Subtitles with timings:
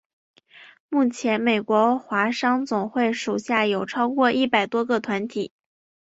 [0.89, 5.51] 目前美国华商总会属下有超过一百多个团体。